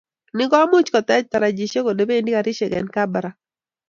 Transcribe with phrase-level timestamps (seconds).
[0.35, 3.35] ni komuuch ketech tarajeshek ole bendi karishek eng barak